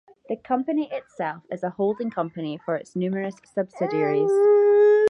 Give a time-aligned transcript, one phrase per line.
[0.29, 4.31] The company itself is a holding company for its numerous subsidiaries.